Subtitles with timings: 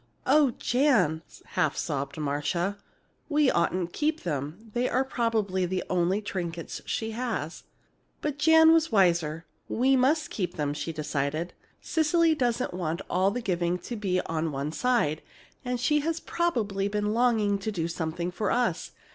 [0.25, 2.79] "Oh, Jan!" half sobbed Marcia;
[3.29, 4.71] "we oughtn't to keep them!
[4.73, 7.65] They're probably the only trinkets she has."
[8.19, 9.45] But Janet was wiser.
[9.69, 11.53] "We must keep them," she decided.
[11.81, 15.21] "Cecily doesn't want all the giving to be on one side,
[15.63, 18.93] and she has probably been longing to do something for us.